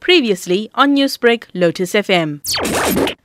[0.00, 2.40] Previously on Newsbreak, Lotus FM.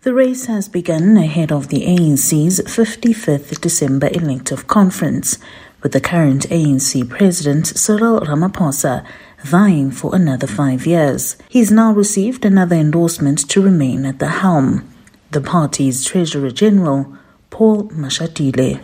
[0.01, 5.39] The race has begun ahead of the ANC's 55th December elective conference,
[5.81, 9.05] with the current ANC president Cyril Ramaphosa
[9.43, 11.37] vying for another five years.
[11.49, 14.87] He's now received another endorsement to remain at the helm.
[15.31, 17.17] The party's Treasurer General,
[17.49, 18.81] Paul Mashatile.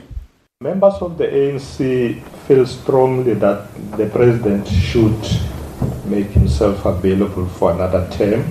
[0.61, 5.17] Members of the ANC feel strongly that the president should
[6.11, 8.45] make himself available for another term.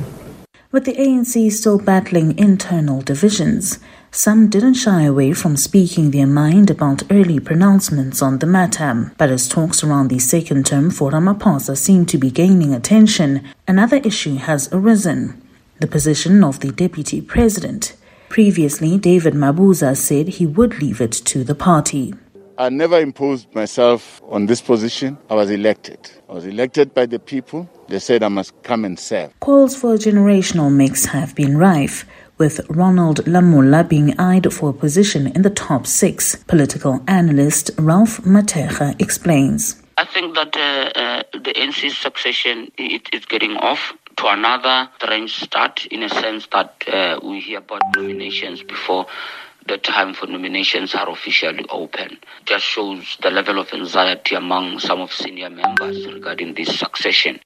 [0.72, 3.78] With the ANC still battling internal divisions,
[4.12, 9.12] some didn't shy away from speaking their mind about early pronouncements on the matter.
[9.18, 13.96] But as talks around the second term for Ramaphosa seem to be gaining attention, another
[13.98, 15.40] issue has arisen
[15.80, 17.94] the position of the deputy president.
[18.28, 22.14] Previously, David Mabuza said he would leave it to the party.
[22.60, 25.16] I never imposed myself on this position.
[25.30, 25.98] I was elected.
[26.28, 27.66] I was elected by the people.
[27.88, 29.32] They said I must come and serve.
[29.40, 32.04] Calls for a generational mix have been rife,
[32.36, 36.36] with Ronald Lamola being eyed for a position in the top six.
[36.48, 39.82] Political analyst Ralph Mathekga explains.
[39.96, 45.32] I think that uh, uh, the NC succession it is getting off to another strange
[45.32, 49.06] start in a sense that uh, we hear about nominations before
[49.70, 52.18] the time for nominations are officially open.
[52.44, 57.38] Just shows the level of anxiety among some of senior members regarding this succession.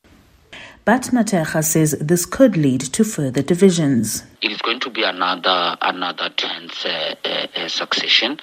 [0.86, 4.24] But Mathekga says this could lead to further divisions.
[4.40, 8.40] It is going to be another another tense uh, uh, uh succession.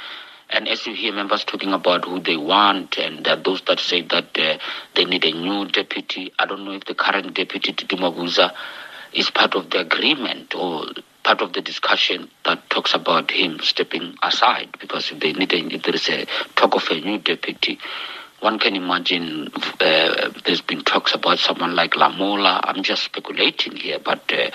[0.52, 4.02] And as you hear members talking about who they want, and uh, those that say
[4.04, 4.58] that uh,
[4.96, 8.54] they need a new deputy, I don't know if the current deputy, DD Mabuza,
[9.14, 10.86] is part of the agreement or
[11.24, 14.70] part of the discussion that talks about him stepping aside.
[14.80, 17.80] Because if they need, a, if there is a talk of a new deputy,
[18.42, 22.60] one can imagine uh, there's been talks about someone like Lamola.
[22.64, 24.50] I'm just speculating here, but uh,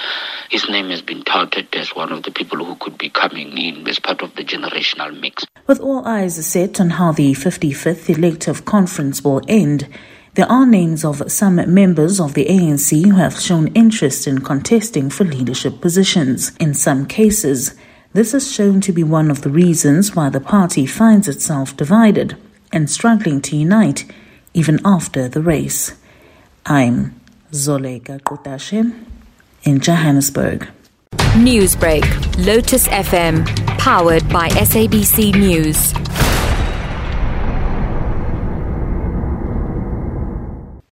[0.50, 3.86] his name has been touted as one of the people who could be coming in
[3.86, 5.44] as part of the generational mix.
[5.68, 9.88] With all eyes set on how the 55th elective conference will end,
[10.36, 15.08] there are names of some members of the ANC who have shown interest in contesting
[15.08, 16.54] for leadership positions.
[16.56, 17.74] In some cases,
[18.12, 22.36] this is shown to be one of the reasons why the party finds itself divided
[22.70, 24.04] and struggling to unite
[24.52, 25.96] even after the race.
[26.66, 27.18] I'm
[27.52, 28.92] Zoleka Qodashe
[29.62, 30.68] in Johannesburg.
[31.32, 32.04] Newsbreak,
[32.44, 33.46] Lotus FM,
[33.78, 35.94] powered by SABC News.